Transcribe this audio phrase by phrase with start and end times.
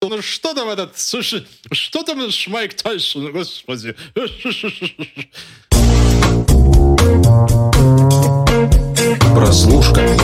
[0.00, 3.96] Ну что там этот, слушай, что там Майк Тайсон, господи.
[9.34, 10.16] Прослушка.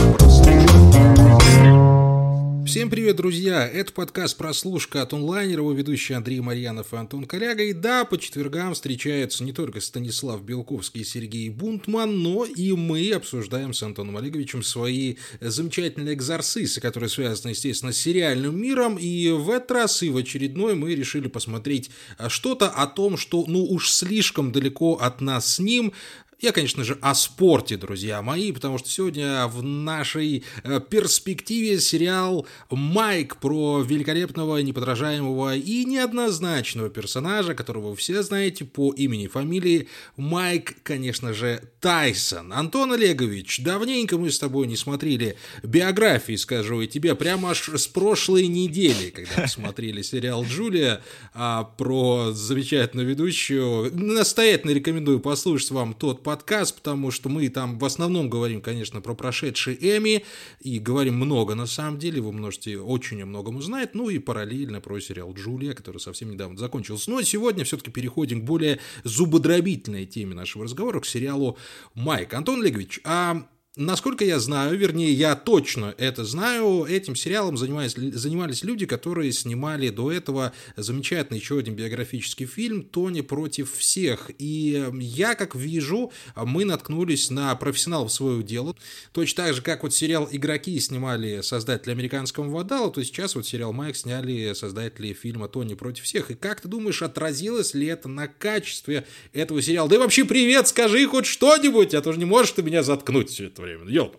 [2.75, 3.69] Всем привет, друзья!
[3.69, 7.63] Это подкаст «Прослушка» от онлайнера, его ведущий Андрей Марьянов и Антон Коряга.
[7.63, 13.13] И да, по четвергам встречаются не только Станислав Белковский и Сергей Бунтман, но и мы
[13.13, 18.99] обсуждаем с Антоном Олеговичем свои замечательные экзорсисы, которые связаны, естественно, с сериальным миром.
[18.99, 21.91] И в этот раз и в очередной мы решили посмотреть
[22.27, 25.93] что-то о том, что, ну уж слишком далеко от нас с ним,
[26.41, 32.47] я, конечно же, о спорте, друзья мои, потому что сегодня в нашей э, перспективе сериал
[32.71, 39.89] «Майк» про великолепного, неподражаемого и неоднозначного персонажа, которого вы все знаете по имени и фамилии
[40.17, 42.53] Майк, конечно же, Тайсон.
[42.53, 47.87] Антон Олегович, давненько мы с тобой не смотрели биографии, скажу и тебе, прямо аж с
[47.87, 53.91] прошлой недели, когда мы смотрели сериал «Джулия» а, про замечательную ведущую.
[53.95, 59.15] Настоятельно рекомендую послушать вам тот подкаст, потому что мы там в основном говорим, конечно, про
[59.15, 60.25] прошедшие Эми,
[60.59, 64.81] и говорим много на самом деле, вы можете очень о многом узнать, ну и параллельно
[64.81, 67.11] про сериал «Джулия», который совсем недавно закончился.
[67.11, 71.57] Но сегодня все-таки переходим к более зубодробительной теме нашего разговора, к сериалу
[71.95, 72.35] «Майк».
[72.35, 78.63] Антон Олегович, а Насколько я знаю, вернее, я точно это знаю, этим сериалом занимались, занимались
[78.63, 84.31] люди, которые снимали до этого замечательный еще один биографический фильм «Тони против всех».
[84.39, 88.77] И я, как вижу, мы наткнулись на профессионалов своего дела.
[89.11, 93.73] Точно так же, как вот сериал «Игроки» снимали создатели «Американского водала», то сейчас вот сериал
[93.73, 96.31] «Майк» сняли создатели фильма «Тони против всех».
[96.31, 99.89] И как ты думаешь, отразилось ли это на качестве этого сериала?
[99.89, 103.31] Да и вообще привет, скажи хоть что-нибудь, а то же не можешь ты меня заткнуть
[103.31, 103.91] все это время.
[103.91, 104.19] Ёлка.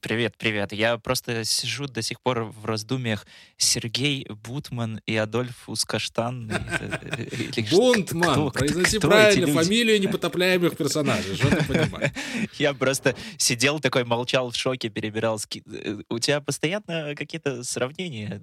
[0.00, 0.72] Привет, привет.
[0.72, 3.26] Я просто сижу до сих пор в раздумьях
[3.58, 6.50] Сергей Бутман и Адольф Ускаштан.
[7.70, 12.12] Бунтман, произноси правильно фамилию непотопляемых персонажей, что ты понимаешь?
[12.58, 15.38] Я просто сидел такой, молчал в шоке, перебирал.
[15.66, 18.40] Э, у тебя постоянно какие-то сравнения,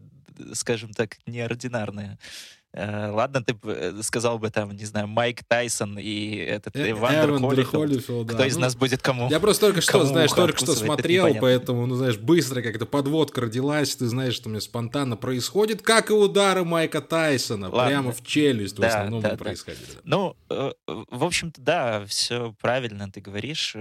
[0.54, 2.20] скажем так, неординарные.
[2.78, 7.40] Э, ладно, ты э, сказал бы там, не знаю, Майк Тайсон и этот э, Эвандер
[7.40, 8.32] Холлифилд.
[8.32, 9.30] Кто из ну, нас будет кому?
[9.32, 13.96] Я просто только что, знаешь, только что смотрел, поэтому, ну, знаешь, быстро как-то подводка родилась,
[13.96, 17.90] ты знаешь, что у меня спонтанно происходит, как и удары Майка Тайсона, ладно.
[17.90, 19.84] прямо в челюсть да, в основном да, происходили.
[19.96, 20.02] Да.
[20.04, 20.36] Ну,
[20.86, 23.76] в общем-то, да, все правильно ты говоришь.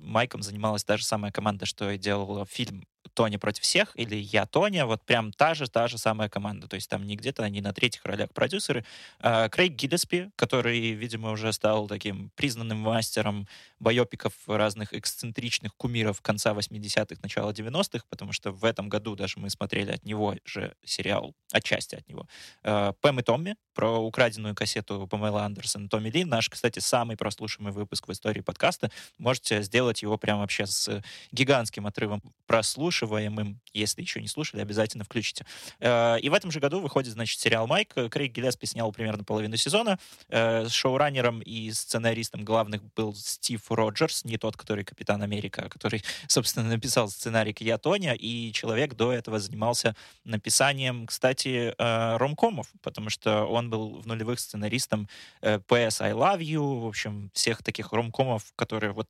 [0.00, 4.46] Майком занималась та же самая команда, что и делала фильм Тони против всех или я
[4.46, 6.68] Тоня, вот прям та же, та же самая команда.
[6.68, 8.84] То есть там не где-то они на третьих ролях продюсеры.
[9.20, 13.46] А, Крейг Гиллеспи, который, видимо, уже стал таким признанным мастером
[13.82, 19.50] байопиков разных эксцентричных кумиров конца 80-х, начала 90-х, потому что в этом году даже мы
[19.50, 22.28] смотрели от него же сериал, отчасти от него.
[22.62, 26.24] А, Пэм и Томми, про украденную кассету Памела Андерсон Томми Ли.
[26.24, 28.90] Наш, кстати, самый прослушиваемый выпуск в истории подкаста.
[29.18, 33.60] Можете сделать его прямо вообще с гигантским отрывом прослушиваемым.
[33.72, 35.44] Если еще не слушали, обязательно включите.
[35.80, 37.94] Э, и в этом же году выходит, значит, сериал «Майк».
[38.10, 39.98] Крейг Гиллеспи снял примерно половину сезона.
[40.28, 46.02] Э, шоураннером и сценаристом главных был Стив Роджерс, не тот, который Капитан Америка, а который,
[46.28, 52.68] собственно, написал сценарий к «Я, Тоня», и человек до этого занимался написанием, кстати, э, ромкомов,
[52.82, 55.08] потому что он был в нулевых сценаристом
[55.42, 59.08] PS I Love You, в общем, всех таких ромкомов, которые вот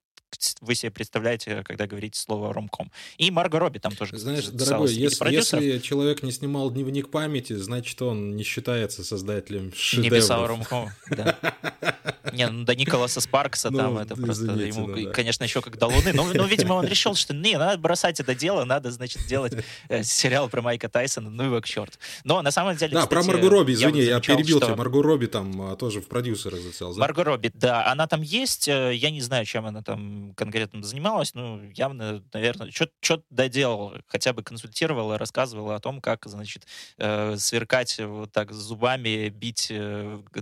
[0.61, 2.91] вы себе представляете, когда говорите слово ромком.
[3.19, 4.19] И Марго Робби там тоже.
[4.19, 10.13] Знаешь, дорогой, если, если человек не снимал дневник памяти, значит, он не считается создателем шедевров.
[10.13, 11.39] Не писал ромком, да.
[12.33, 15.87] Не, ну до Николаса Спаркса ну, там это просто ему, ну, конечно, еще как до
[15.87, 16.13] Луны.
[16.13, 19.53] Но, но, видимо, он решил, что не, надо бросать это дело, надо, значит, делать
[19.89, 21.99] э, сериал про Майка Тайсона, ну его к черту.
[22.25, 24.77] Но на самом деле, Да, про Марго Робби, извини, я, перебил тебя.
[24.77, 26.97] Марго Робби там а, тоже в продюсерах зацел.
[26.97, 31.35] Марго Робби, да, она там есть, э, я не знаю, чем она там конкретно занималась,
[31.35, 36.67] ну, явно, наверное, что-то доделала, хотя бы консультировала, рассказывала о том, как, значит,
[36.99, 39.73] э, сверкать вот так зубами, бить,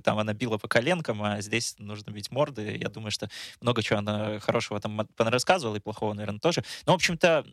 [0.05, 2.77] там она била по коленкам, а здесь нужно бить морды.
[2.81, 3.29] Я думаю, что
[3.61, 6.65] много чего она хорошего там рассказывала, и плохого, наверное, тоже.
[6.87, 7.44] Но, в общем-то,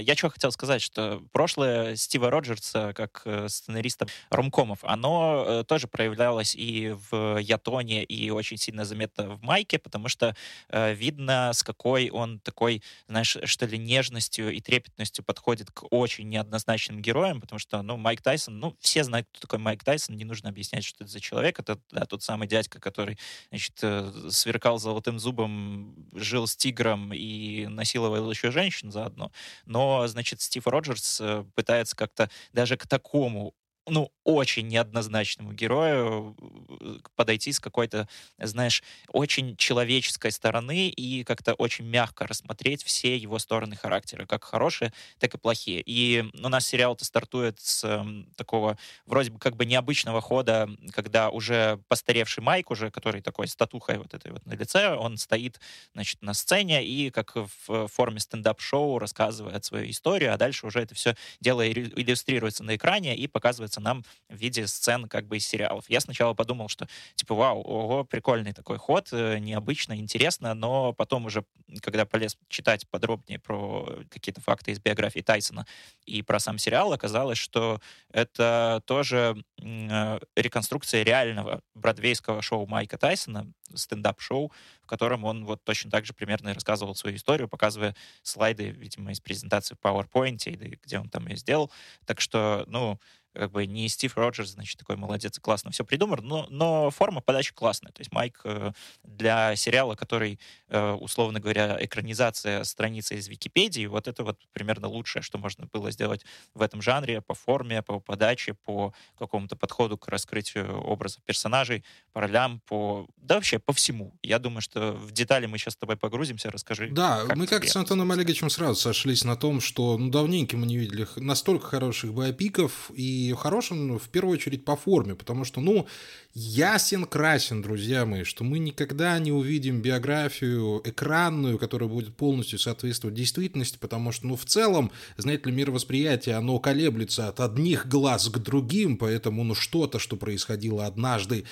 [0.00, 5.88] я что хотел сказать, что прошлое Стива Роджерса, как э, сценариста ромкомов, оно э, тоже
[5.88, 10.36] проявлялось и в Ятоне, и очень сильно заметно в Майке, потому что
[10.68, 16.28] э, видно, с какой он такой, знаешь, что ли, нежностью и трепетностью подходит к очень
[16.28, 20.24] неоднозначным героям, потому что, ну, Майк Тайсон, ну, все знают, кто такой Майк Тайсон, не
[20.24, 23.18] нужно объяснять, что это за человек, это да, тот самый дядька, который,
[23.50, 29.32] значит, э, сверкал золотым зубом, жил с тигром и насиловал еще женщин заодно.
[29.66, 33.54] Но, значит, Стив Роджерс э, пытается как-то даже к такому
[33.86, 36.36] ну, очень неоднозначному герою
[36.80, 38.08] э, подойти с какой-то,
[38.38, 44.92] знаешь, очень человеческой стороны и как-то очень мягко рассмотреть все его стороны характера, как хорошие,
[45.18, 45.82] так и плохие.
[45.84, 48.04] И у нас сериал-то стартует с э,
[48.36, 53.98] такого вроде бы как бы необычного хода, когда уже постаревший Майк, уже который такой статухой
[53.98, 55.60] вот этой вот на лице, он стоит,
[55.92, 60.94] значит, на сцене и как в форме стендап-шоу рассказывает свою историю, а дальше уже это
[60.94, 65.84] все дело иллюстрируется на экране и показывается нам в виде сцен как бы из сериалов.
[65.88, 71.26] Я сначала подумал, что типа, вау, ого, прикольный такой ход, э, необычно, интересно, но потом
[71.26, 71.44] уже,
[71.80, 75.66] когда полез читать подробнее про какие-то факты из биографии Тайсона
[76.06, 77.80] и про сам сериал, оказалось, что
[78.12, 85.90] это тоже э, реконструкция реального бродвейского шоу Майка Тайсона, стендап-шоу, в котором он вот точно
[85.90, 91.08] так же примерно рассказывал свою историю, показывая слайды, видимо, из презентации в PowerPoint, где он
[91.08, 91.70] там ее сделал.
[92.04, 92.98] Так что, ну,
[93.34, 97.20] как бы не Стив Роджерс, значит, такой молодец и классно все придумал, но, но форма
[97.20, 97.92] подачи классная.
[97.92, 98.72] То есть Майк э,
[99.02, 100.38] для сериала, который,
[100.68, 105.90] э, условно говоря, экранизация страницы из Википедии, вот это вот примерно лучшее, что можно было
[105.90, 111.84] сделать в этом жанре по форме, по подаче, по какому-то подходу к раскрытию образов персонажей,
[112.12, 113.08] по ролям, по...
[113.16, 114.14] да вообще по всему.
[114.22, 116.88] Я думаю, что в детали мы сейчас с тобой погрузимся, расскажи.
[116.90, 120.66] Да, как мы как с Антоном Олеговичем сразу сошлись на том, что ну, давненько мы
[120.66, 125.44] не видели настолько хороших биопиков, и и хорошим ну, в первую очередь по форме, потому
[125.44, 125.86] что, ну,
[126.34, 133.16] ясен красен, друзья мои, что мы никогда не увидим биографию экранную, которая будет полностью соответствовать
[133.16, 138.38] действительности, потому что, ну, в целом, знаете ли, мировосприятие, оно колеблется от одних глаз к
[138.38, 141.44] другим, поэтому, ну, что-то, что происходило однажды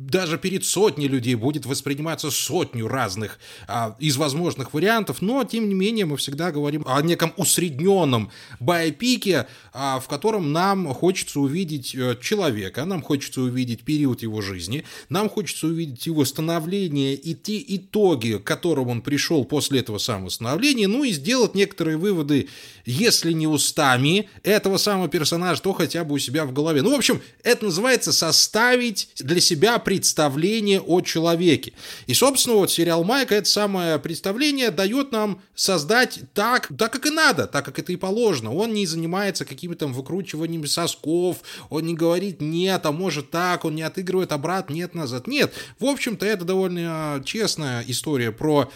[0.00, 3.38] даже перед сотней людей будет восприниматься сотню разных
[3.68, 8.30] а, из возможных вариантов, но тем не менее мы всегда говорим о неком усредненном
[8.60, 14.84] байопике, а, в котором нам хочется увидеть э, человека, нам хочется увидеть период его жизни,
[15.10, 20.30] нам хочется увидеть его становление и те итоги, к которым он пришел после этого самого
[20.30, 22.48] становления, ну и сделать некоторые выводы,
[22.86, 26.80] если не устами этого самого персонажа, то хотя бы у себя в голове.
[26.80, 31.72] Ну, в общем, это называется составить для себя представление о человеке.
[32.06, 37.10] И, собственно, вот сериал Майка это самое представление дает нам создать так, так как и
[37.10, 38.54] надо, так как это и положено.
[38.54, 41.38] Он не занимается какими-то выкручиванием сосков,
[41.70, 45.26] он не говорит нет, а может так, он не отыгрывает обратно, нет, назад.
[45.26, 48.70] Нет, в общем-то, это довольно честная история про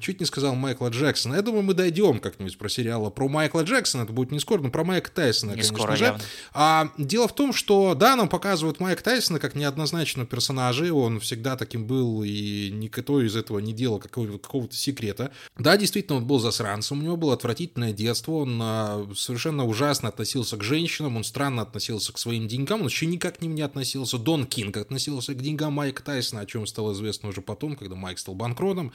[0.00, 1.34] чуть не сказал Майкла Джексона.
[1.34, 4.02] Я думаю, мы дойдем как-нибудь про сериалы про Майкла Джексона.
[4.02, 6.04] Это будет не скоро, но про Майка Тайсона, не конечно скоро, же.
[6.04, 6.24] Явно.
[6.52, 10.92] А, дело в том, что, да, нам показывают Майка Тайсона как неоднозначного персонажа.
[10.92, 15.32] Он всегда таким был, и никто из этого не делал какого-то, какого-то секрета.
[15.58, 20.56] Да, действительно, он был засранцем, у него было отвратительное детство, он а, совершенно ужасно относился
[20.56, 24.18] к женщинам, он странно относился к своим деньгам, он вообще никак к ним не относился.
[24.18, 28.18] Дон Кинг относился к деньгам Майка Тайсона, о чем стало известно уже потом, когда Майк
[28.18, 28.92] стал банкротом.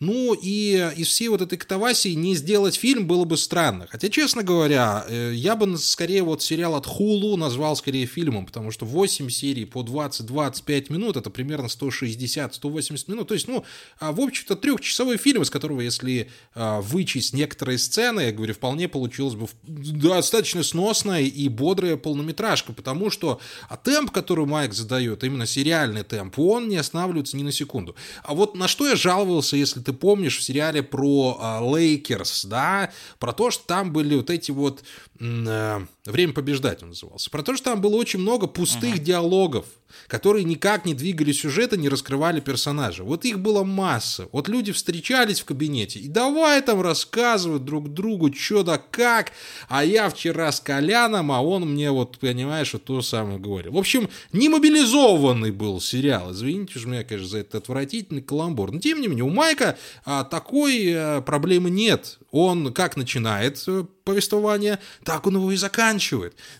[0.00, 3.86] Ну, и из всей вот этой катавасии не сделать фильм было бы странно.
[3.90, 8.70] Хотя, честно говоря, э, я бы скорее вот сериал от Хулу назвал скорее фильмом, потому
[8.70, 13.28] что 8 серий по 20-25 минут, это примерно 160-180 минут.
[13.28, 13.64] То есть, ну,
[13.98, 18.88] а, в общем-то, трехчасовой фильм, из которого, если а, вычесть некоторые сцены, я говорю, вполне
[18.88, 25.46] получилось бы достаточно сносная и бодрая полнометражка, потому что а темп, который Майк задает, именно
[25.46, 27.94] сериальный темп, он не останавливается ни на секунду.
[28.22, 30.07] А вот на что я жаловался, если ты помнишь,
[30.38, 34.82] в сериале про Лейкерс, да, про то, что там были вот эти вот
[35.20, 39.02] э, «Время побеждать» он назывался, про то, что там было очень много пустых uh-huh.
[39.02, 39.66] диалогов,
[40.06, 43.04] которые никак не двигали сюжета, не раскрывали персонажа.
[43.04, 44.28] Вот их было масса.
[44.32, 49.32] Вот люди встречались в кабинете и давай там рассказывать друг другу, что да как,
[49.68, 53.72] а я вчера с Коляном, а он мне вот, понимаешь, вот то самое говорил.
[53.72, 56.32] В общем, не мобилизованный был сериал.
[56.32, 58.72] Извините уж меня, конечно, за этот отвратительный каламбур.
[58.72, 62.18] Но тем не менее, у Майка а, такой а, проблемы нет.
[62.30, 65.97] Он как начинает э, повествование, так он его и заканчивает.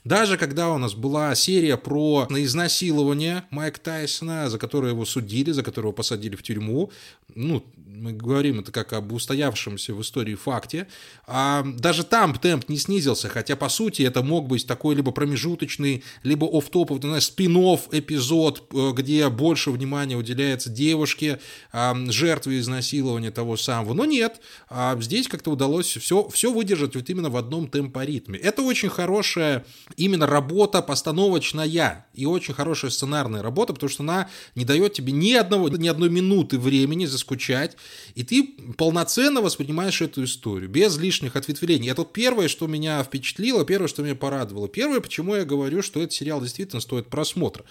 [0.04, 5.62] Даже когда у нас была серия про изнасилование Майка Тайсона, за которое его судили, за
[5.62, 6.90] которого посадили в тюрьму,
[7.34, 7.64] ну,
[7.98, 10.86] мы говорим это как об устоявшемся в истории факте,
[11.26, 16.02] а даже там темп не снизился, хотя, по сути, это мог быть такой либо промежуточный,
[16.22, 21.40] либо оф-топовый, спин эпизод, э, где больше внимания уделяется девушке,
[21.72, 23.94] жертве изнасилования того самого.
[23.94, 28.38] Но нет, а здесь как-то удалось все, все выдержать вот именно в одном темпоритме.
[28.38, 29.64] Это очень хорошая
[29.96, 32.06] именно работа постановочная.
[32.14, 36.10] и очень хорошая сценарная работа, потому что она не дает тебе ни одного, ни одной
[36.10, 37.76] минуты времени заскучать,
[38.14, 41.90] и ты полноценно воспринимаешь эту историю, без лишних ответвлений.
[41.90, 44.68] Это первое, что меня впечатлило, первое, что меня порадовало.
[44.68, 47.64] Первое, почему я говорю, что этот сериал действительно стоит просмотра.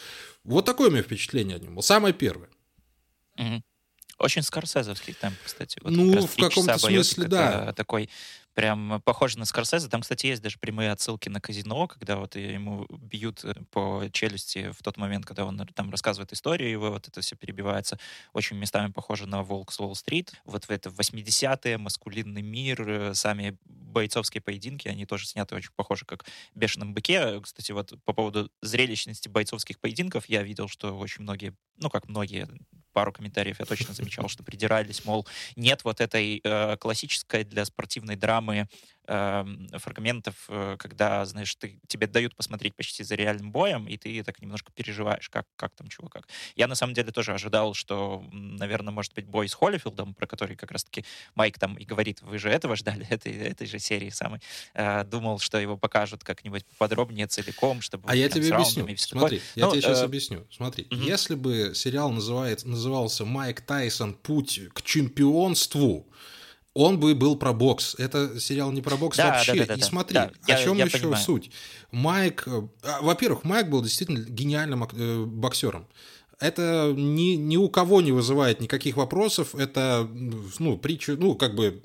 [0.43, 1.81] Вот такое у меня впечатление о нем было.
[1.81, 2.49] Самое первое.
[4.19, 5.79] Очень скорсезовский темп, кстати.
[5.83, 7.73] Вот ну, в каком-то смысле, да.
[7.73, 8.09] Такой
[8.57, 9.87] прям похоже на Скорсезе.
[9.87, 14.71] Там, кстати, есть даже прямые отсылки на казино, когда вот ему бьют э, по челюсти
[14.71, 17.99] в тот момент, когда он там рассказывает историю, его вот это все перебивается.
[18.33, 20.33] Очень местами похоже на «Волк с Уолл-стрит».
[20.43, 26.05] Вот в это 80-е, маскулинный мир, э, сами бойцовские поединки, они тоже сняты очень похоже,
[26.05, 27.39] как в «Бешеном быке».
[27.41, 32.47] Кстати, вот по поводу зрелищности бойцовских поединков я видел, что очень многие, ну, как многие,
[32.97, 38.15] пару комментариев я точно замечал, что придирались, мол, нет вот этой э, классической для спортивной
[38.15, 38.67] драмы
[39.07, 39.45] э,
[39.77, 44.41] фрагментов, э, когда, знаешь, ты, тебе дают посмотреть почти за реальным боем, и ты так
[44.41, 46.27] немножко переживаешь, как, как там чего, как.
[46.55, 50.55] Я на самом деле тоже ожидал, что, наверное, может быть бой с Холлифилдом, про который
[50.55, 54.41] как раз-таки Майк там и говорит, вы же этого ждали, этой, этой же серии самой.
[54.73, 58.09] Э, думал, что его покажут как-нибудь подробнее, целиком, чтобы...
[58.09, 58.87] А я тебе объясню.
[58.97, 59.51] Смотри, такое.
[59.55, 60.05] я ну, тебе сейчас э...
[60.05, 60.47] объясню.
[60.51, 61.01] Смотри, угу.
[61.01, 64.13] если бы сериал называется, назывался «Майк Тайсон.
[64.13, 66.07] Путь к чемпионству»,
[66.77, 67.95] он бы был про бокс.
[67.97, 69.53] Это сериал не про бокс да, вообще.
[69.53, 71.23] Да, да, да, и смотри, да, о я, чем я еще понимаю.
[71.23, 71.51] суть.
[71.91, 75.87] Майк, э, а, во-первых, Майк был действительно гениальным э, боксером.
[76.39, 79.55] Это ни, ни у кого не вызывает никаких вопросов.
[79.55, 80.07] Это,
[80.59, 81.81] ну, притча, ну, как бы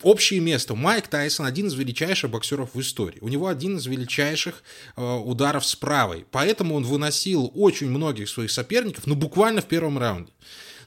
[0.00, 0.74] общее место.
[0.74, 3.18] Майк Тайсон один из величайших боксеров в истории.
[3.20, 4.62] У него один из величайших
[4.96, 6.24] э, ударов с правой.
[6.30, 10.32] Поэтому он выносил очень многих своих соперников, ну, буквально в первом раунде.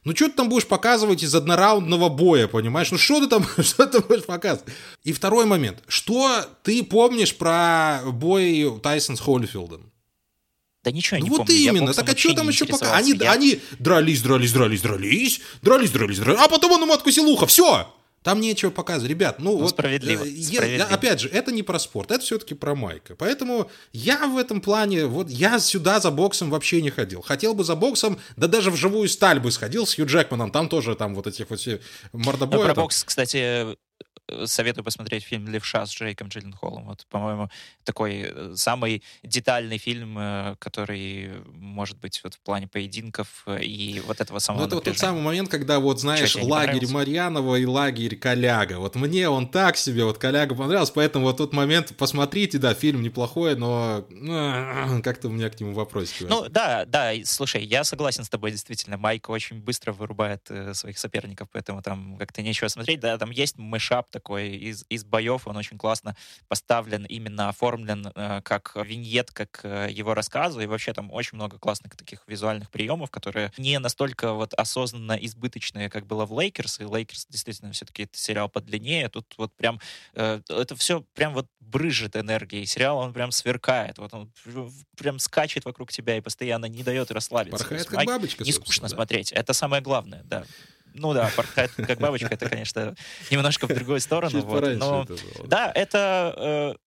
[0.05, 2.91] Ну, что ты там будешь показывать из однораундного боя, понимаешь?
[2.91, 4.71] Ну, что ты там, что ты будешь показывать?
[5.03, 5.79] И второй момент.
[5.87, 9.91] Что ты помнишь про бой Тайсон с Холлифилдом?
[10.83, 11.55] Да ничего ну не вот помню.
[11.55, 11.93] именно.
[11.93, 12.95] Так а что там еще пока?
[12.95, 13.31] Они, я...
[13.31, 17.47] они дрались, дрались, дрались, дрались, дрались, дрались, дрались, а потом он ему откусил ухо.
[17.47, 17.91] Все!
[18.25, 19.11] Там нечего показывать.
[19.11, 19.69] Ребят, ну, ну вот...
[19.69, 20.85] Справедливо, э, справедливо.
[20.89, 23.15] Опять же, это не про спорт, это все-таки про Майка.
[23.15, 27.21] Поэтому я в этом плане, вот я сюда за боксом вообще не ходил.
[27.21, 30.69] Хотел бы за боксом, да даже в живую сталь бы сходил с Хью Джекманом, там
[30.69, 31.81] тоже там вот этих вот все
[32.13, 32.61] мордобоя.
[32.61, 32.83] Ну, про там...
[32.85, 33.77] бокс, кстати,
[34.45, 36.85] советую посмотреть фильм «Левша» с Джейком Джилленхолом.
[36.85, 37.49] Вот, по-моему,
[37.83, 44.21] такой э, самый детальный фильм, э, который, может быть, вот в плане поединков и вот
[44.21, 47.65] этого самого Ну, это вот тот самый момент, когда, вот, знаешь, Что, лагерь Марьянова и
[47.65, 48.79] лагерь Коляга.
[48.79, 53.01] Вот мне он так себе, вот Коляга понравился, поэтому вот тот момент, посмотрите, да, фильм
[53.01, 54.05] неплохой, но
[55.03, 56.23] как-то у меня к нему вопросики.
[56.23, 60.97] Ну, да, да, слушай, я согласен с тобой, действительно, Майк очень быстро вырубает э, своих
[60.97, 65.57] соперников, поэтому там как-то нечего смотреть, да, там есть мышап такой из, из боев, он
[65.57, 66.15] очень классно
[66.47, 71.59] поставлен, именно оформлен э, как виньет, как э, его рассказы, и вообще там очень много
[71.59, 76.85] классных таких визуальных приемов, которые не настолько вот осознанно избыточные, как было в Лейкерс, и
[76.85, 79.81] Лейкерс действительно все-таки это сериал подлиннее, тут вот прям
[80.13, 84.31] э, это все прям вот брызжет энергией, сериал он прям сверкает, вот он
[84.95, 87.57] прям скачет вокруг тебя и постоянно не дает расслабиться.
[87.57, 88.95] Порхает как бабочка, Не скучно да.
[88.95, 90.45] смотреть, это самое главное, да.
[90.97, 92.95] Ну да, порхает как бабочка, это, конечно,
[93.29, 94.39] немножко в другую сторону.
[94.41, 94.63] Вот.
[94.77, 95.47] Но это было.
[95.47, 96.33] да, это,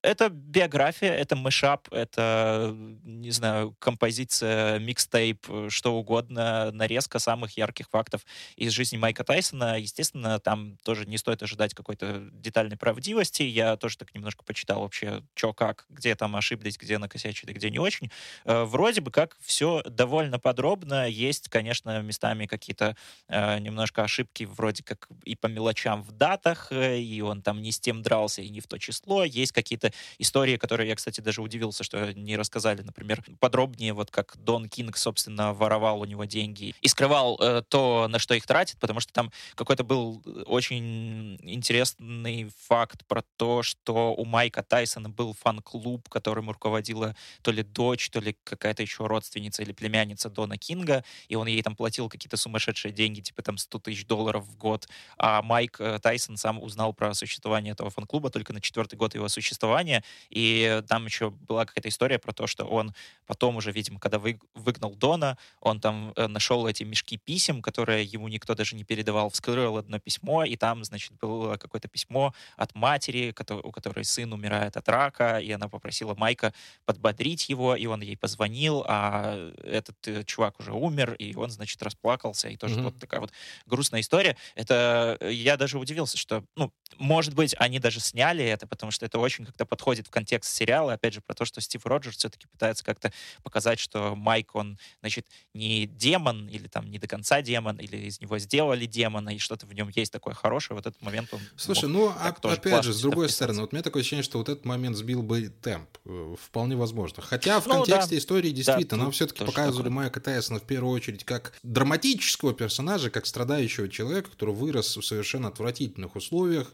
[0.03, 2.75] э, это биография, это мышап, это,
[3.05, 8.23] не знаю, композиция, микстейп, что угодно, нарезка самых ярких фактов
[8.57, 9.79] из жизни Майка Тайсона.
[9.79, 13.43] Естественно, там тоже не стоит ожидать какой-то детальной правдивости.
[13.43, 17.79] Я тоже так немножко почитал вообще, что как, где там ошиблись, где накосячили, где не
[17.79, 18.11] очень.
[18.47, 21.07] Э, вроде бы как все довольно подробно.
[21.07, 22.97] Есть, конечно, местами какие-то
[23.29, 27.63] э, немножко немножко ошибки вроде как и по мелочам в датах, э, и он там
[27.63, 29.25] не с тем дрался, и не в то число.
[29.25, 34.37] Есть какие-то истории, которые я, кстати, даже удивился, что не рассказали, например, подробнее, вот как
[34.37, 38.79] Дон Кинг, собственно, воровал у него деньги и скрывал э, то, на что их тратит,
[38.79, 45.35] потому что там какой-то был очень интересный факт про то, что у Майка Тайсона был
[45.35, 51.05] фан-клуб, которым руководила то ли дочь, то ли какая-то еще родственница или племянница Дона Кинга,
[51.29, 54.89] и он ей там платил какие-то сумасшедшие деньги, типа там 100 тысяч долларов в год,
[55.17, 59.29] а Майк э, Тайсон сам узнал про существование этого фан-клуба только на четвертый год его
[59.29, 62.95] существования, и там еще была какая-то история про то, что он
[63.27, 68.05] потом уже, видимо, когда вы, выгнал Дона, он там э, нашел эти мешки писем, которые
[68.05, 72.75] ему никто даже не передавал, вскрыл одно письмо, и там, значит, было какое-то письмо от
[72.75, 76.53] матери, у которой сын умирает от рака, и она попросила Майка
[76.85, 81.83] подбодрить его, и он ей позвонил, а этот э, чувак уже умер, и он, значит,
[81.83, 82.83] расплакался, и тоже mm-hmm.
[82.83, 83.33] вот такая вот
[83.79, 84.37] грустная история.
[84.57, 89.07] Это э, я даже удивился, что, ну, может быть, они даже сняли это, потому что
[89.07, 90.95] это очень как-то подходит в контекст сериала.
[90.95, 93.13] Опять же, про то, что Стив Роджерс все-таки пытается как-то
[93.45, 98.21] показать, что Майк, он, значит, не демон или там не до конца демон, или из
[98.21, 100.77] него сделали демона, и что-то в нем есть такое хорошее.
[100.77, 103.85] Вот этот момент он Слушай, ну, а, опять же, с другой стороны, вот у меня
[103.85, 105.89] такое ощущение, что вот этот момент сбил бы темп.
[106.05, 107.23] Э, вполне возможно.
[107.23, 108.19] Хотя в ну, контексте да.
[108.19, 110.03] истории действительно да, нам все-таки показывали такое.
[110.03, 115.49] Майка Тайсона в первую очередь как драматического персонажа, как страдающего человека, который вырос в совершенно
[115.49, 116.73] отвратительных условиях,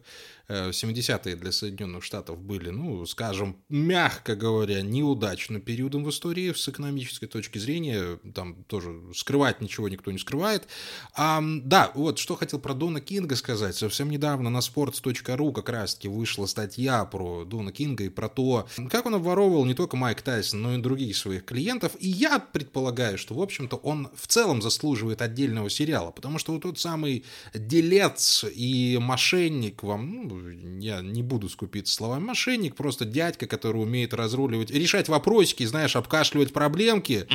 [0.49, 6.69] 70-е э, для Соединенных Штатов были, ну, скажем, мягко говоря, неудачным периодом в истории с
[6.69, 8.19] экономической точки зрения.
[8.35, 10.67] Там тоже скрывать ничего никто не скрывает.
[11.15, 13.77] А, да, вот что хотел про Дона Кинга сказать.
[13.77, 19.07] Совсем недавно на sports.ru как раз-таки вышла статья про Дона Кинга и про то, как
[19.07, 21.93] он обворовывал не только Майк Тайсон, но и других своих клиентов.
[21.99, 26.63] И я предполагаю, что, в общем-то, он в целом заслуживает отдельного сериала, потому что вот
[26.63, 27.25] тот самый
[27.55, 30.34] делец и мошенник вам, ну,
[30.81, 36.53] я не буду скупиться словами мошенник, просто дядька, который умеет разруливать, решать вопросики, знаешь, обкашливать
[36.53, 37.27] проблемки,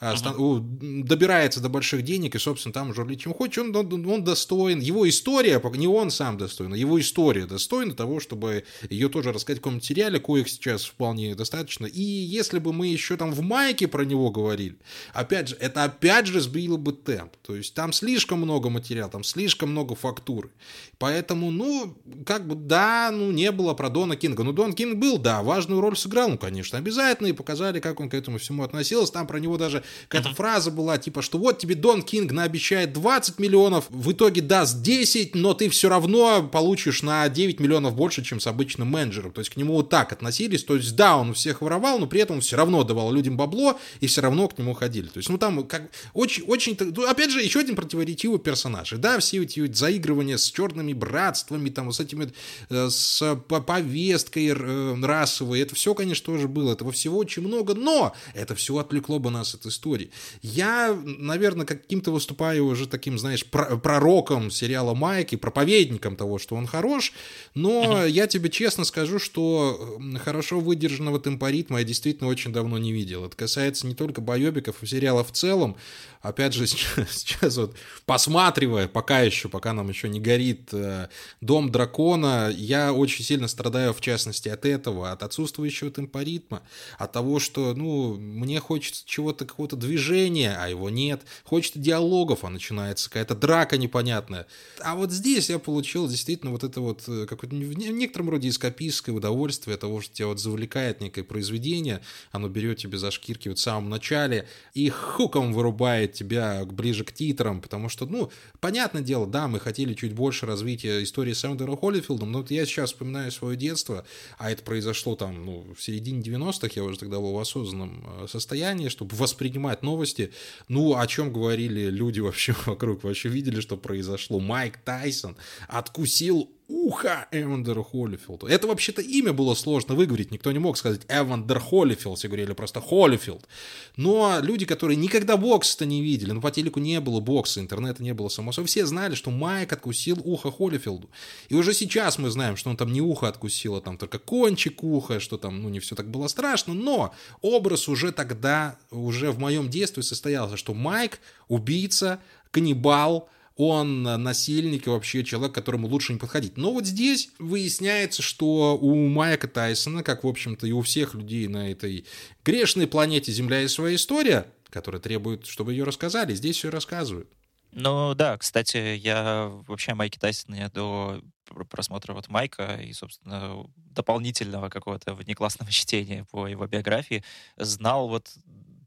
[0.00, 0.14] uh-huh.
[0.14, 1.02] Uh-huh.
[1.04, 5.08] добирается до больших денег и, собственно, там журлить чем хочет, он, он, он достоин, его
[5.08, 9.62] история, не он сам достоин, а его история достойна того, чтобы ее тоже рассказать в
[9.62, 11.86] каком-то сериале, коих сейчас вполне достаточно.
[11.86, 14.76] И если бы мы еще там в майке про него говорили,
[15.12, 17.32] опять же, это опять же сбило бы темп.
[17.42, 20.50] То есть там слишком много материала, там слишком много фактуры.
[20.98, 21.96] Поэтому, ну,
[22.26, 24.42] как бы, да, ну, не было про Дона Кинга.
[24.42, 28.08] Ну, Дон Кинг был, да, важную роль сыграл, ну, конечно, обязательно, и показали, как он
[28.08, 29.12] к этому всему относился.
[29.12, 33.38] Там про него даже какая-то фраза была, типа, что вот тебе Дон Кинг наобещает 20
[33.38, 38.40] миллионов, в итоге даст 10, но ты все равно получишь на 9 миллионов больше, чем
[38.40, 39.32] с обычным менеджером.
[39.32, 40.64] То есть к нему вот так относились.
[40.64, 43.78] То есть, да, он всех воровал, но при этом он все равно давал людям бабло,
[44.00, 45.08] и все равно к нему ходили.
[45.08, 48.92] То есть, ну, там, как, очень, очень, ну, опять же, еще один противоречивый персонаж.
[48.92, 52.30] И да, все эти заигрывания с черными братствами, там, с этими
[52.68, 55.60] с повесткой э, расовой.
[55.60, 56.72] Это все, конечно, тоже было.
[56.72, 60.10] Этого всего очень много, но это все отвлекло бы нас от истории.
[60.42, 67.12] Я, наверное, каким-то выступаю уже таким, знаешь, пророком сериала Майки, проповедником того, что он хорош,
[67.54, 73.24] но я тебе честно скажу, что хорошо выдержанного темпоритма я действительно очень давно не видел.
[73.24, 75.76] Это касается не только боебиков, и сериала в целом
[76.22, 77.76] опять же, сейчас, вот
[78.06, 81.08] посматривая, пока еще, пока нам еще не горит э,
[81.40, 86.62] Дом Дракона, я очень сильно страдаю, в частности, от этого, от отсутствующего темпоритма,
[86.98, 92.50] от того, что, ну, мне хочется чего-то, какого-то движения, а его нет, хочется диалогов, а
[92.50, 94.46] начинается какая-то драка непонятная.
[94.80, 99.14] А вот здесь я получил действительно вот это вот э, какое-то в некотором роде эскапистское
[99.14, 102.00] удовольствие того, что тебя вот завлекает некое произведение,
[102.32, 107.12] оно берет тебе за шкирки вот в самом начале и хуком вырубает тебя ближе к
[107.12, 111.78] титрам, потому что, ну, понятное дело, да, мы хотели чуть больше развития истории с Эндером
[112.18, 114.04] Холлифилдом, но вот я сейчас вспоминаю свое детство,
[114.38, 118.26] а это произошло там, ну, в середине 90-х, я уже тогда был в осознанном э,
[118.28, 120.32] состоянии, чтобы воспринимать новости,
[120.68, 124.40] ну, о чем говорили люди вообще вокруг, вообще видели, что произошло.
[124.40, 125.36] Майк Тайсон
[125.68, 128.46] откусил ухо Эвандеру Холлифилду.
[128.46, 132.80] Это вообще-то имя было сложно выговорить, никто не мог сказать Эвандер Холлифилд, все говорили просто
[132.80, 133.48] Холлифилд.
[133.96, 138.12] Но люди, которые никогда бокса-то не видели, ну по телеку не было бокса, интернета не
[138.12, 141.08] было само собой, все знали, что Майк откусил ухо Холлифилду.
[141.48, 144.82] И уже сейчас мы знаем, что он там не ухо откусил, а там только кончик
[144.84, 149.38] уха, что там, ну не все так было страшно, но образ уже тогда, уже в
[149.38, 156.18] моем детстве состоялся, что Майк убийца, каннибал, он насильник и вообще человек, которому лучше не
[156.20, 156.56] подходить.
[156.56, 161.48] Но вот здесь выясняется, что у Майка Тайсона, как, в общем-то, и у всех людей
[161.48, 162.06] на этой
[162.44, 166.34] грешной планете Земля есть своя история, которая требует, чтобы ее рассказали.
[166.34, 167.28] Здесь все рассказывают.
[167.72, 171.20] Ну да, кстати, я вообще Майки Тайсона до
[171.68, 177.24] просмотра вот Майка и, собственно, дополнительного какого-то внеклассного чтения по его биографии
[177.56, 178.28] знал вот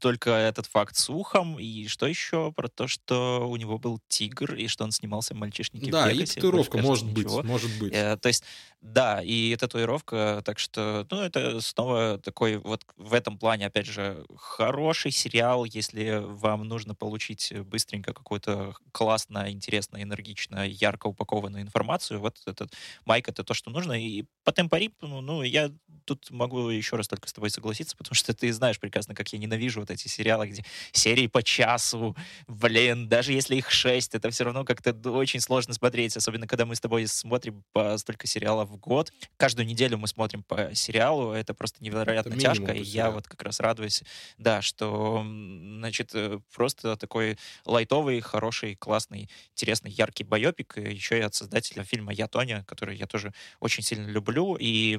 [0.02, 1.58] только этот факт с ухом.
[1.60, 5.36] И что еще про то, что у него был тигр, и что он снимался в
[5.36, 6.24] «Мальчишнике да, в Вегасе».
[6.26, 7.94] Да, и татуировка, может быть, может быть.
[7.94, 8.42] Э, то есть,
[8.80, 14.26] да, и татуировка, так что, ну, это снова такой вот в этом плане, опять же,
[14.36, 22.40] хороший сериал, если вам нужно получить быстренько какую-то классно, интересно, энергично, ярко упакованную информацию, вот
[22.44, 22.72] этот
[23.04, 23.92] Майк— это то, что нужно.
[23.92, 25.70] И по темпоритму, ну, я
[26.04, 29.38] тут могу еще раз только с тобой согласиться, потому что ты знаешь прекрасно, как я
[29.38, 34.44] ненавижу вот эти сериалы, где серии по часу, блин, даже если их шесть, это все
[34.44, 38.76] равно как-то очень сложно смотреть, особенно когда мы с тобой смотрим по столько сериалов в
[38.76, 39.12] год.
[39.36, 43.42] Каждую неделю мы смотрим по сериалу, это просто невероятно это тяжко, и я вот как
[43.42, 44.02] раз радуюсь,
[44.38, 51.34] да, что, значит, э, просто такой лайтовый, хороший, классный, интересный, яркий байопик, еще и от
[51.34, 54.98] создателя фильма «Я, Тоня», который я тоже очень сильно люблю, и,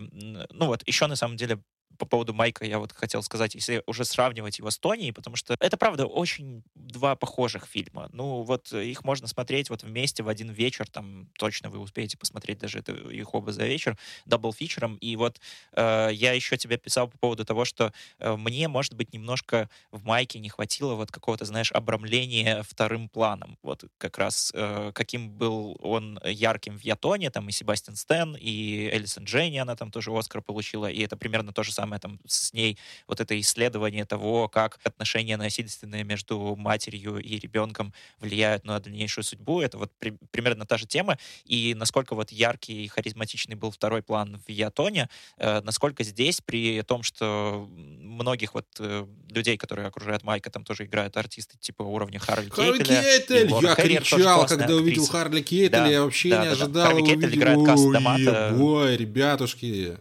[0.51, 1.60] ну вот, еще на самом деле
[1.97, 5.56] по поводу Майка я вот хотел сказать, если уже сравнивать его с Тони, потому что
[5.60, 8.10] это, правда, очень два похожих фильма.
[8.13, 12.60] Ну, вот их можно смотреть вот вместе в один вечер, там точно вы успеете посмотреть
[12.60, 14.97] даже это, их оба за вечер, double feature ом.
[14.97, 15.39] И вот
[15.73, 20.03] э, я еще тебе писал по поводу того, что э, мне, может быть, немножко в
[20.06, 23.58] Майке не хватило вот какого-то, знаешь, обрамления вторым планом.
[23.62, 28.89] Вот как раз э, каким был он ярким в Ятоне, там и Себастьян Стэн, и
[28.91, 32.19] Элисон Дженни, она там тоже Оскар получила, и это примерно то же самое самое там
[32.26, 38.80] с ней вот это исследование того, как отношения насильственные между матерью и ребенком влияют на
[38.80, 39.62] дальнейшую судьбу.
[39.62, 41.17] Это вот при, примерно та же тема.
[41.43, 46.82] И насколько вот яркий и харизматичный был второй план в Ятоне, э, насколько здесь, при
[46.84, 52.19] том, что многих вот э, людей, которые окружают Майка, там тоже играют артисты типа уровня
[52.19, 53.60] Харли Харли Кейтеля.
[53.62, 56.86] Я кричал, когда увидел Харли Кейтеля, да, я вообще да, не да, ожидал да.
[56.86, 57.82] Харли Кейтель играет Касс.
[57.82, 59.98] Ой, ребятушки.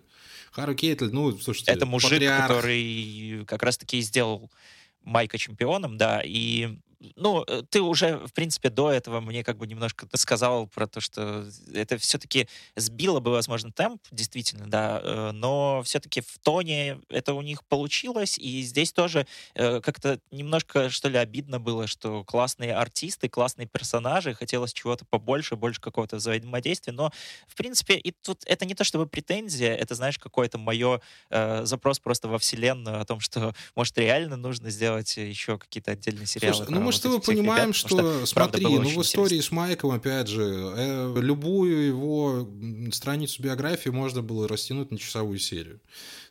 [0.52, 2.46] Хару Кейтль, ну, слушайте, Это мужик, патриарх.
[2.46, 4.50] который как раз-таки сделал
[5.02, 6.78] Майка чемпионом, да, и
[7.16, 11.00] ну, э, ты уже, в принципе, до этого мне как бы немножко сказал про то,
[11.00, 17.34] что это все-таки сбило бы, возможно, темп, действительно, да, э, но все-таки в тоне это
[17.34, 22.74] у них получилось, и здесь тоже э, как-то немножко, что ли, обидно было, что классные
[22.74, 27.10] артисты, классные персонажи, хотелось чего-то побольше, больше какого-то взаимодействия, но,
[27.48, 31.98] в принципе, и тут это не то чтобы претензия, это, знаешь, какой-то мое э, запрос
[31.98, 36.56] просто во вселенную о том, что, может, реально нужно сделать еще какие-то отдельные сериалы.
[36.56, 39.48] Слушай, ну, что мы понимаем, ребят, что, что, смотри, ну в истории интересно.
[39.48, 40.42] с Майком, опять же,
[40.76, 42.48] э, любую его
[42.92, 45.80] страницу биографии можно было растянуть на часовую серию.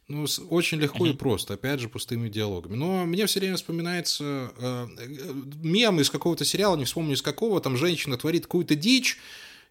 [0.08, 1.12] Ну, очень легко uh-huh.
[1.12, 2.76] и просто, опять же, пустыми диалогами.
[2.76, 7.62] Но мне все время вспоминается э, э, мем из какого-то сериала, не вспомню из какого,
[7.62, 9.18] там женщина творит какую-то дичь,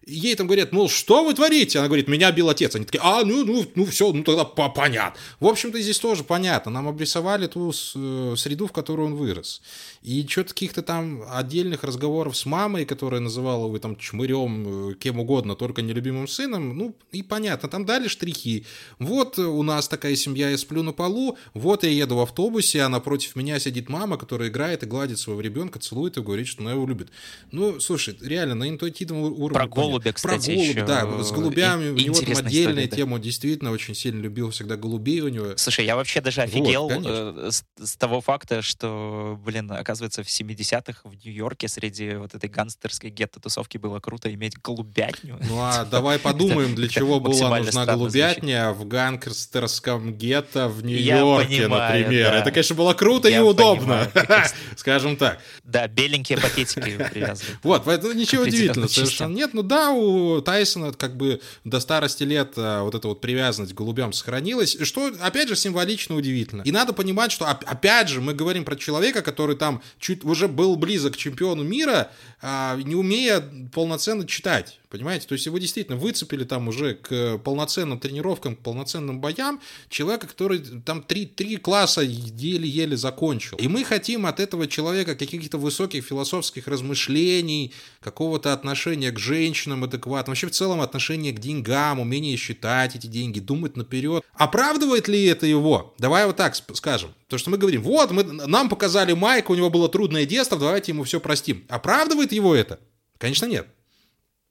[0.05, 1.79] ей там говорят, мол, что вы творите?
[1.79, 2.75] Она говорит, меня бил отец.
[2.75, 5.19] Они такие, а, ну, ну, ну все, ну тогда понятно.
[5.39, 6.71] В общем-то, здесь тоже понятно.
[6.71, 9.61] Нам обрисовали ту э, среду, в которой он вырос.
[10.01, 15.19] И что-то каких-то там отдельных разговоров с мамой, которая называла его там чмырем, э, кем
[15.19, 18.65] угодно, только нелюбимым сыном, ну, и понятно, там дали штрихи.
[18.99, 22.89] Вот у нас такая семья, я сплю на полу, вот я еду в автобусе, а
[22.89, 26.71] напротив меня сидит мама, которая играет и гладит своего ребенка, целует и говорит, что она
[26.71, 27.09] его любит.
[27.51, 31.95] Ну, слушай, реально, на интуитивном уровне голубя, кстати, Про голубь, еще да, с голубями у
[31.95, 33.23] него там отдельная история, тема, да.
[33.23, 35.57] действительно очень сильно любил всегда голубей у него.
[35.57, 40.27] Слушай, я вообще даже офигел вот, э, с, с того факта, что, блин, оказывается, в
[40.27, 45.39] 70-х в Нью-Йорке среди вот этой гангстерской гетто-тусовки было круто иметь голубятню.
[45.47, 52.33] Ну а давай подумаем, для чего была нужна голубятня в гангстерском гетто в Нью-Йорке, например.
[52.33, 54.09] Это, конечно, было круто и удобно,
[54.75, 55.39] скажем так.
[55.63, 57.59] Да, беленькие пакетики привязывают.
[57.63, 59.53] Вот, поэтому ничего удивительного совершенно нет.
[59.53, 63.77] Ну да, у Тайсона как бы до старости лет а, вот эта вот привязанность к
[63.77, 66.61] голубям сохранилась, что, опять же, символично удивительно.
[66.61, 70.75] И надо понимать, что, опять же, мы говорим про человека, который там чуть уже был
[70.75, 74.80] близок к чемпиону мира, а, не умея полноценно читать.
[74.91, 75.25] Понимаете?
[75.25, 80.59] То есть его действительно выцепили там уже к полноценным тренировкам, к полноценным боям человека, который
[80.59, 83.55] там три, три класса еле-еле закончил.
[83.55, 90.31] И мы хотим от этого человека каких-то высоких философских размышлений, какого-то отношения к женщинам адекватного,
[90.31, 94.25] вообще в целом отношения к деньгам, умение считать эти деньги, думать наперед.
[94.33, 95.93] Оправдывает ли это его?
[95.99, 97.15] Давай вот так скажем.
[97.29, 100.91] То, что мы говорим, вот, мы, нам показали Майка, у него было трудное детство, давайте
[100.91, 101.63] ему все простим.
[101.69, 102.81] Оправдывает его это?
[103.17, 103.67] Конечно, нет.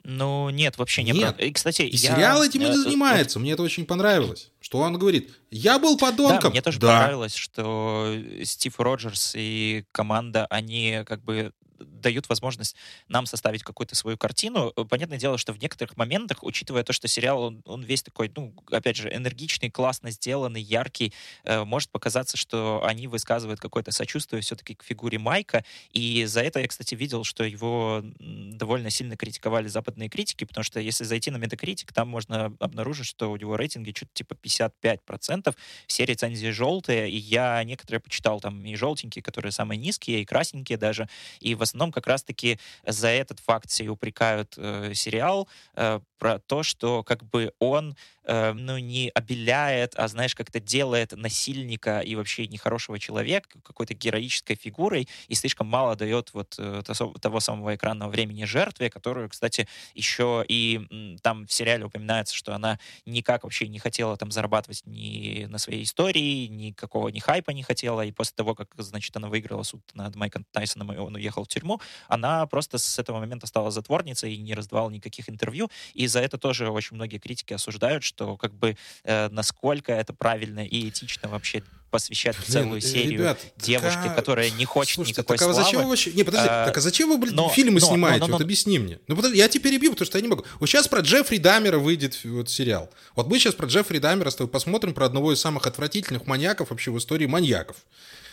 [0.03, 1.39] Ну, нет, вообще не нет.
[1.41, 2.15] И, кстати, и я...
[2.15, 3.39] сериал этим и не э, занимается.
[3.39, 4.51] Мне это очень понравилось.
[4.61, 5.31] Что он говорит?
[5.51, 6.41] Я был подонком.
[6.41, 7.01] Да, мне тоже да.
[7.01, 12.77] понравилось, что Стив Роджерс и команда, они как бы дают возможность
[13.09, 14.73] нам составить какую-то свою картину.
[14.77, 18.31] Э, понятное дело, что в некоторых моментах, учитывая то, что сериал, он, он весь такой,
[18.35, 21.12] ну, опять же, энергичный, классно сделанный, яркий,
[21.45, 25.64] э, может показаться, что они высказывают какое-то сочувствие все-таки к фигуре Майка.
[25.93, 30.81] И за это я, кстати, видел, что его довольно сильно критиковали западные критики, потому что
[30.81, 35.55] если зайти на Metacritic, там можно обнаружить, что у него рейтинги что-то типа 55%,
[35.87, 40.79] все рецензии желтые, и я некоторые почитал там и желтенькие, которые самые низкие, и красненькие
[40.79, 41.09] даже,
[41.40, 46.62] и в основном как раз-таки за этот факт и упрекают э, сериал, э, про то,
[46.62, 52.46] что как бы он э, ну, не обеляет, а, знаешь, как-то делает насильника и вообще
[52.46, 56.83] нехорошего человека какой-то героической фигурой и слишком мало дает вот э,
[57.20, 62.78] того самого экранного времени жертве, которую, кстати, еще и там в сериале упоминается, что она
[63.06, 68.04] никак вообще не хотела там зарабатывать ни на своей истории, никакого ни хайпа не хотела,
[68.04, 71.48] и после того, как, значит, она выиграла суд над Майком Тайсоном, и он уехал в
[71.48, 71.60] тюрьму,
[72.09, 76.38] она просто с этого момента стала затворницей и не раздавала никаких интервью, и за это
[76.38, 81.62] тоже очень многие критики осуждают, что как бы э, насколько это правильно и этично вообще
[81.90, 84.14] посвящать целую Блин, серию ребят, девушке, а...
[84.14, 85.64] которая не хочет Слушайте, никакой так, а славы.
[85.64, 86.12] Зачем вы вообще...
[86.12, 86.66] Не, подожди, а...
[86.66, 88.20] так а зачем вы, блин, но, фильмы но, снимаете?
[88.20, 88.99] Но, но, но, вот объясни мне.
[89.09, 90.44] Ну, подожди, я теперь перебью, потому что я не могу.
[90.59, 92.90] Вот сейчас про Джеффри Дамера выйдет вот сериал.
[93.14, 96.70] Вот мы сейчас про Джеффри Дамера с тобой посмотрим, про одного из самых отвратительных маньяков
[96.70, 97.77] вообще в истории маньяков.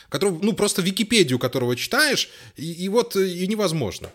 [0.09, 4.09] Которого, ну, просто Википедию которого читаешь, и, и вот и невозможно.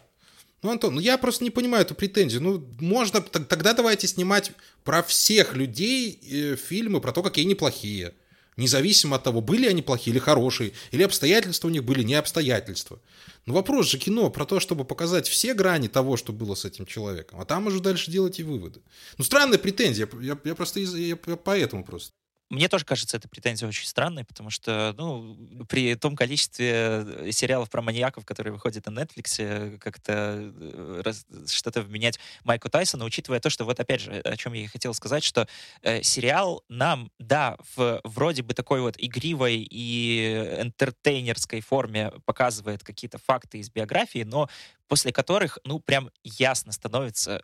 [0.63, 2.41] Ну, Антон, ну я просто не понимаю эту претензию.
[2.41, 4.53] Ну, можно, тогда давайте снимать
[4.85, 8.15] про всех людей э, фильмы, про то, какие они плохие.
[8.57, 13.01] Независимо от того, были они плохие или хорошие, или обстоятельства у них были не обстоятельства.
[13.47, 16.87] Но вопрос же кино про то, чтобы показать все грани того, что было с этим
[16.87, 17.41] человеком.
[17.41, 18.81] А там уже дальше делайте выводы.
[19.19, 20.09] Ну, странная претензия.
[20.21, 22.13] Я, я просто я, я поэтому просто.
[22.53, 25.35] Мне тоже кажется эта претензия очень странной, потому что, ну,
[25.71, 31.13] при том количестве э, сериалов про маньяков, которые выходят на Netflix, э, как-то э,
[31.49, 34.93] что-то вменять Майку Тайсона, учитывая то, что вот опять же, о чем я и хотел
[34.93, 35.49] сказать, что
[35.81, 43.17] э, сериал нам, да, в вроде бы такой вот игривой и энтертейнерской форме показывает какие-то
[43.17, 44.51] факты из биографии, но
[44.89, 47.43] после которых, ну, прям ясно становится,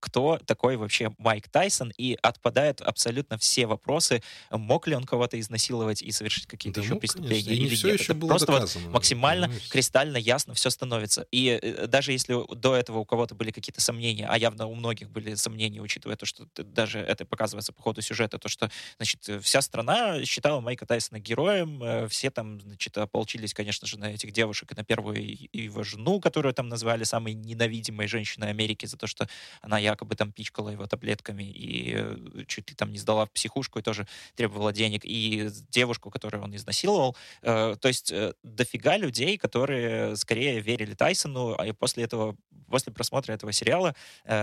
[0.00, 6.02] кто такой вообще Майк Тайсон, и отпадают абсолютно все вопросы, мог ли он кого-то изнасиловать
[6.02, 7.86] и совершить какие-то да еще мог, преступления конечно.
[7.86, 8.00] или нет.
[8.00, 9.70] Это просто доказано, вот максимально конечно.
[9.70, 11.26] кристально ясно все становится.
[11.30, 15.10] И э, даже если до этого у кого-то были какие-то сомнения, а явно у многих
[15.10, 19.62] были сомнения, учитывая то, что даже это показывается по ходу сюжета, то, что, значит, вся
[19.62, 24.72] страна считала Майка Тайсона героем, э, все там, значит, ополчились, конечно же, на этих девушек
[24.72, 29.28] и на первую его жену, которую там назвали самой ненавидимой женщиной Америки за то, что
[29.60, 33.78] она якобы там пичкала его таблетками и э, чуть ли там не сдала в психушку
[33.78, 37.16] и тоже требовала денег, и девушку, которую он изнасиловал.
[37.42, 42.36] Э, то есть э, дофига людей, которые скорее верили Тайсону, а после этого,
[42.68, 43.94] после просмотра этого сериала,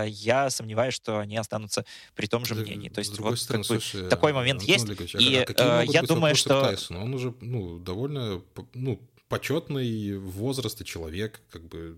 [0.05, 2.89] я сомневаюсь, что они останутся при том же мнении.
[2.89, 4.89] То есть вот стороны, как бы, слушай, такой момент Антон есть.
[4.89, 6.61] Ильич, и а я думаю, что...
[6.61, 7.03] Тайсону?
[7.03, 8.41] Он уже ну, довольно
[8.73, 11.97] ну, почетный возраст и человек, как бы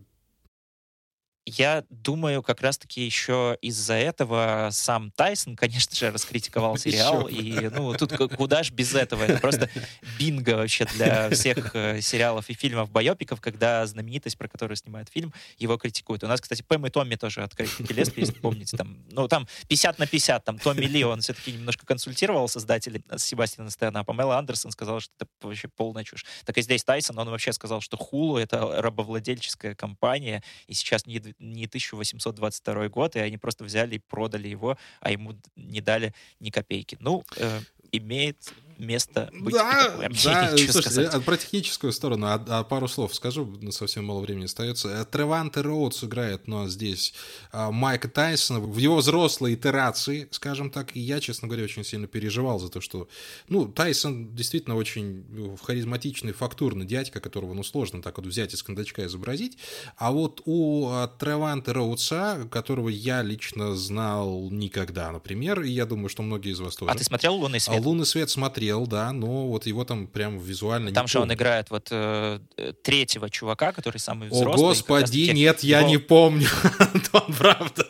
[1.58, 7.28] я думаю, как раз-таки еще из-за этого сам Тайсон, конечно же, раскритиковал сериал.
[7.28, 9.24] И, ну, тут куда ж без этого.
[9.24, 9.70] Это просто
[10.18, 15.34] бинго вообще для всех э, сериалов и фильмов байопиков, когда знаменитость, про которую снимает фильм,
[15.58, 16.24] его критикуют.
[16.24, 18.78] У нас, кстати, Пэм и Томми тоже открытый лески, если помните.
[18.78, 20.44] Там, ну, там 50 на 50.
[20.44, 25.14] Там Томми Ли, он все-таки немножко консультировал создателей Себастьяна Стэна, а Памела Андерсон сказала, что
[25.18, 26.26] это вообще полная чушь.
[26.46, 31.20] Так и здесь Тайсон, он вообще сказал, что Хулу— это рабовладельческая компания, и сейчас не
[31.40, 36.50] не 1822 год, и они просто взяли и продали его, а ему не дали ни
[36.50, 36.98] копейки.
[37.00, 39.54] Ну, э, имеет место быть.
[39.54, 40.58] Да, да.
[40.58, 44.90] Слушайте, а про техническую сторону а, а пару слов скажу, совсем мало времени остается.
[44.90, 47.14] Э, Треванте Роудс играет, но здесь
[47.52, 52.08] а, Майка Тайсона в его взрослой итерации, скажем так, и я, честно говоря, очень сильно
[52.08, 53.10] переживал за то, что,
[53.48, 58.64] ну, Тайсон действительно очень ну, харизматичный, фактурный дядька, которого, ну, сложно так вот взять из
[58.64, 59.58] кондачка изобразить,
[59.98, 66.10] а вот у а, Треванте Роудса, которого я лично знал никогда, например, и я думаю,
[66.10, 66.92] что многие из вас тоже.
[66.92, 67.78] А ты смотрел «Лунный свет»?
[67.78, 71.32] А «Лунный свет» смотрел смотрел, да, но вот его там прям визуально Там же помню.
[71.32, 72.40] он играет вот э,
[72.84, 74.66] третьего чувака, который самый взрослый.
[74.66, 75.80] О, господи, нет, его...
[75.80, 76.48] я не помню,
[76.80, 77.86] Антон, правда.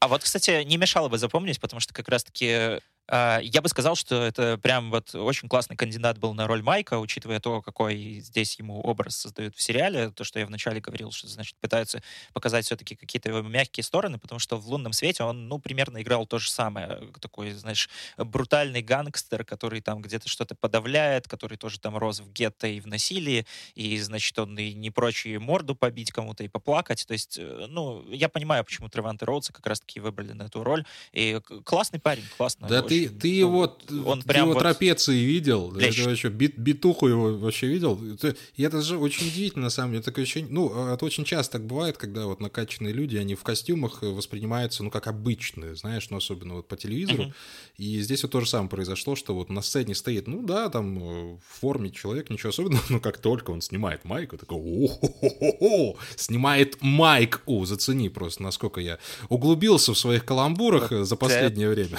[0.00, 3.96] А вот, кстати, не мешало бы запомнить, потому что как раз-таки а, я бы сказал,
[3.96, 8.58] что это прям вот очень классный кандидат был на роль Майка, учитывая то, какой здесь
[8.58, 10.10] ему образ создают в сериале.
[10.10, 14.38] То, что я вначале говорил, что, значит, пытаются показать все-таки какие-то его мягкие стороны, потому
[14.38, 17.00] что в «Лунном свете» он, ну, примерно играл то же самое.
[17.20, 22.66] Такой, знаешь, брутальный гангстер, который там где-то что-то подавляет, который тоже там рос в гетто
[22.66, 27.06] и в насилии, и, значит, он и не прочь и морду побить кому-то и поплакать.
[27.06, 30.84] То есть, э, ну, я понимаю, почему Треванте Роудса как раз-таки выбрали на эту роль.
[31.12, 32.66] И классный парень, классно.
[32.66, 34.60] Да ты, ты его, он ты прям его вот...
[34.60, 35.76] трапеции видел?
[35.76, 37.98] Это вообще, бит, битуху его вообще видел?
[38.14, 40.02] Это, и это же очень удивительно, на самом деле.
[40.02, 44.02] Такое ощущение, ну, это очень часто так бывает, когда вот накачанные люди, они в костюмах
[44.02, 47.24] воспринимаются, ну, как обычные, знаешь, ну, особенно вот по телевизору.
[47.24, 47.32] Uh-huh.
[47.78, 51.36] И здесь вот то же самое произошло, что вот на сцене стоит, ну, да, там
[51.36, 57.64] в форме человек, ничего особенного, но как только он снимает майку, такой, о снимает майку,
[57.64, 61.98] зацени просто, насколько я углубился в своих каламбурах вот за последнее время.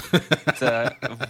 [0.86, 1.30] Это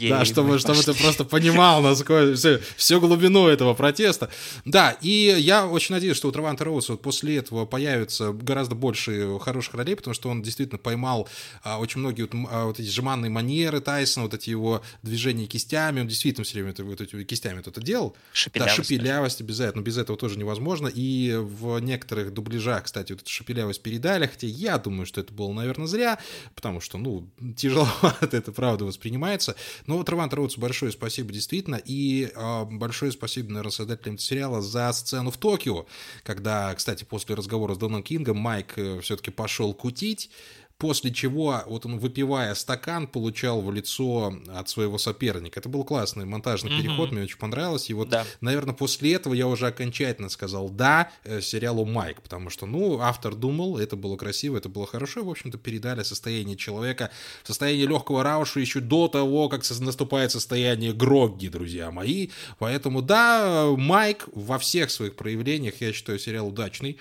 [0.00, 4.30] Да, чтобы, чтобы ты просто понимал, насколько все, всю глубину этого протеста.
[4.64, 9.38] Да, и я очень надеюсь, что у Траванта Роуз вот после этого появится гораздо больше
[9.40, 11.28] хороших ролей, потому что он действительно поймал
[11.62, 16.00] а, очень многие вот, а, вот эти жеманные манеры Тайсона, вот эти его движения кистями,
[16.00, 18.16] он действительно все время это, вот эти кистями это делал.
[18.32, 18.76] Шепелявость.
[18.76, 20.88] Да, шепелявость обязательно, без этого тоже невозможно.
[20.88, 25.52] И в некоторых дубляжах, кстати, вот эту шепелявость передали, хотя я думаю, что это было,
[25.52, 26.18] наверное, зря,
[26.54, 29.56] потому что, ну, тяжеловато это правда воспринимается.
[29.86, 34.92] Но вот Роман Роудс, большое спасибо действительно, и э, большое спасибо, наверное, создателям сериала за
[34.92, 35.86] сцену в Токио,
[36.24, 40.30] когда, кстати, после разговора с Доном Кингом Майк э, все-таки пошел кутить,
[40.78, 45.58] после чего вот он, выпивая стакан, получал в лицо от своего соперника.
[45.58, 46.82] Это был классный монтажный mm-hmm.
[46.82, 47.90] переход, мне очень понравилось.
[47.90, 48.24] И вот, да.
[48.40, 53.34] наверное, после этого я уже окончательно сказал «да» э, сериалу «Майк», потому что, ну, автор
[53.34, 57.10] думал, это было красиво, это было хорошо, и, в общем-то, передали состояние человека,
[57.42, 62.28] состояние легкого рауша еще до того, как наступает состояние Грогги, друзья мои.
[62.60, 66.98] Поэтому, да, Майк во всех своих проявлениях, я считаю, сериал удачный.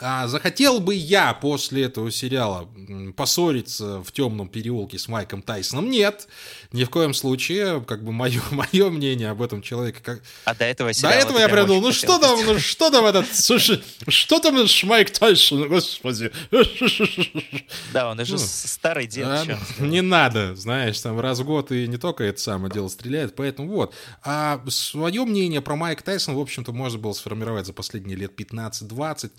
[0.00, 2.68] А захотел бы я после этого сериала
[3.14, 5.90] поссориться в темном переулке с Майком Тайсоном?
[5.90, 6.28] Нет,
[6.72, 7.84] ни в коем случае.
[7.86, 9.98] Как бы мое, мое мнение об этом человеке.
[10.02, 10.22] Как...
[10.44, 13.34] А до этого сериала До этого я придумал, ну что там, ну что там этот,
[13.34, 16.32] слушай, что там Майк Тайсон, господи.
[17.92, 19.26] Да, он уже ну, старый дед.
[19.26, 19.44] А,
[19.78, 23.68] не надо, знаешь, там раз в год и не только это самое дело стреляет, поэтому
[23.68, 23.94] вот.
[24.24, 29.30] А свое мнение про Майк Тайсон, в общем-то, можно было сформировать за последние лет 15-20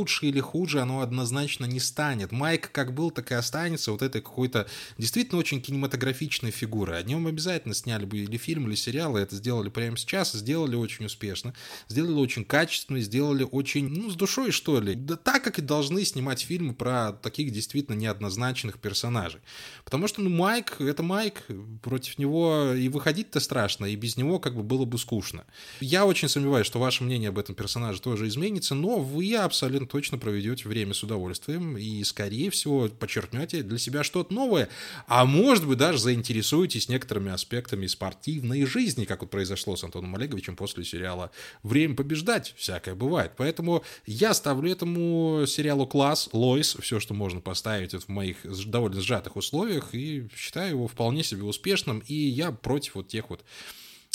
[0.00, 2.32] лучше или хуже оно однозначно не станет.
[2.32, 6.98] Майк как был, так и останется вот этой какой-то действительно очень кинематографичной фигурой.
[6.98, 10.74] О нем обязательно сняли бы или фильм, или сериал, и это сделали прямо сейчас, сделали
[10.74, 11.52] очень успешно,
[11.88, 14.94] сделали очень качественно, сделали очень, ну, с душой, что ли.
[14.94, 19.40] Да так, как и должны снимать фильмы про таких действительно неоднозначных персонажей.
[19.84, 21.46] Потому что, ну, Майк, это Майк,
[21.82, 25.44] против него и выходить-то страшно, и без него как бы было бы скучно.
[25.80, 30.18] Я очень сомневаюсь, что ваше мнение об этом персонаже тоже изменится, но вы абсолютно точно
[30.18, 34.68] проведете время с удовольствием и, скорее всего, подчеркнете для себя что-то новое,
[35.06, 40.56] а может быть, даже заинтересуетесь некоторыми аспектами спортивной жизни, как вот произошло с Антоном Олеговичем
[40.56, 41.30] после сериала
[41.62, 42.54] «Время побеждать».
[42.56, 43.32] Всякое бывает.
[43.36, 49.36] Поэтому я ставлю этому сериалу класс, Лойс, все, что можно поставить в моих довольно сжатых
[49.36, 53.44] условиях, и считаю его вполне себе успешным, и я против вот тех вот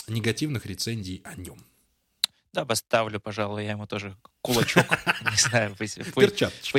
[0.07, 1.57] негативных рецензий о нем.
[2.53, 4.85] Да, поставлю, пожалуй, я ему тоже кулачок,
[5.31, 5.97] не знаю, пусть,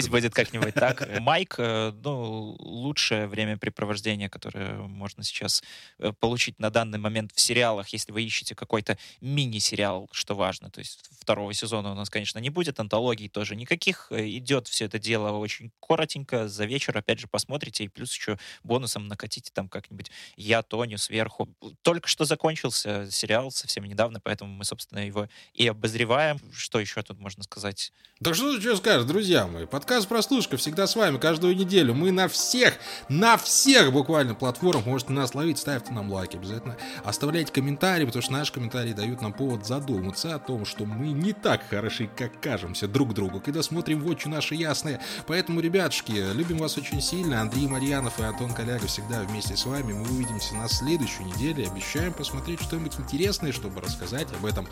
[0.08, 1.20] будет как-нибудь так.
[1.20, 5.64] Майк, э, ну, лучшее времяпрепровождение, которое можно сейчас
[5.98, 10.70] э, получить на данный момент в сериалах, если вы ищете какой-то мини-сериал, что важно.
[10.70, 14.06] То есть второго сезона у нас, конечно, не будет, антологий тоже никаких.
[14.10, 18.38] Э, идет все это дело очень коротенько, за вечер, опять же, посмотрите, и плюс еще
[18.62, 21.48] бонусом накатите там как-нибудь «Я, Тоню» сверху.
[21.82, 26.38] Только что закончился сериал совсем недавно, поэтому мы, собственно, его и обозреваем.
[26.54, 27.55] Что еще тут можно сказать?
[27.56, 27.90] Сказать.
[28.18, 29.66] Да что ты что скажешь, друзья мои?
[29.66, 31.92] Подкаст «Прослушка» всегда с вами каждую неделю.
[31.94, 32.74] Мы на всех,
[33.10, 35.58] на всех буквально платформах можете нас ловить.
[35.58, 36.78] Ставьте нам лайки обязательно.
[37.04, 41.34] Оставляйте комментарии, потому что наши комментарии дают нам повод задуматься о том, что мы не
[41.34, 45.00] так хороши, как кажемся друг другу, когда смотрим в очи наши ясные.
[45.26, 47.42] Поэтому, ребятушки, любим вас очень сильно.
[47.42, 49.92] Андрей Марьянов и Антон Коляга всегда вместе с вами.
[49.92, 51.68] Мы увидимся на следующей неделе.
[51.68, 54.66] Обещаем посмотреть что-нибудь интересное, чтобы рассказать об этом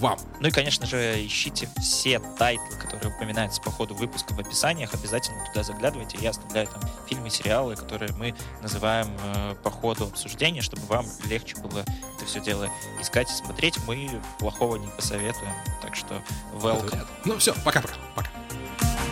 [0.00, 0.18] вам.
[0.40, 5.44] Ну и, конечно же, ищите все тайтлы, которые упоминаются по ходу выпуска в описаниях, обязательно
[5.46, 6.18] туда заглядывайте.
[6.20, 11.56] Я оставляю там фильмы, сериалы, которые мы называем э, по ходу обсуждения, чтобы вам легче
[11.56, 11.84] было
[12.16, 12.68] это все дело
[13.00, 13.78] искать и смотреть.
[13.86, 16.22] Мы плохого не посоветуем, так что
[16.54, 17.06] welcome.
[17.24, 17.94] Ну все, пока-пока.
[18.14, 18.28] Пока.
[18.28, 18.30] -пока.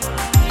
[0.05, 0.48] пока.